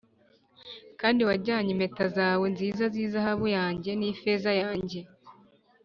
[0.99, 4.99] Kandi wajyanye impeta zawe nziza z’izahabu yanjye n’ifeza yanjye